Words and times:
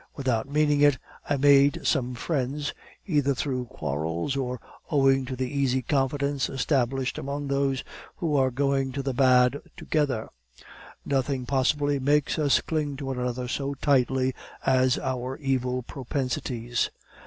Without 0.15 0.49
meaning 0.49 0.81
it, 0.81 0.97
I 1.29 1.37
made 1.37 1.85
some 1.85 2.15
friends, 2.15 2.73
either 3.05 3.35
through 3.35 3.65
quarrels 3.65 4.35
or 4.35 4.59
owing 4.89 5.25
to 5.25 5.35
the 5.35 5.45
easy 5.55 5.83
confidence 5.83 6.49
established 6.49 7.19
among 7.19 7.49
those 7.49 7.83
who 8.15 8.35
are 8.35 8.49
going 8.49 8.93
to 8.93 9.03
the 9.03 9.13
bad 9.13 9.61
together; 9.77 10.29
nothing, 11.05 11.45
possibly, 11.45 11.99
makes 11.99 12.39
us 12.39 12.61
cling 12.61 12.97
to 12.97 13.05
one 13.05 13.19
another 13.19 13.47
so 13.47 13.75
tightly 13.75 14.33
as 14.65 14.97
our 14.97 15.37
evil 15.37 15.83
propensities. 15.83 16.89